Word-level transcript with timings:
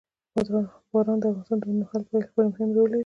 باران 0.91 1.17
د 1.21 1.23
افغانستان 1.29 1.57
د 1.59 1.63
اوږدمهاله 1.65 2.05
پایښت 2.09 2.29
لپاره 2.31 2.51
مهم 2.51 2.69
رول 2.75 2.89
لري. 2.91 2.99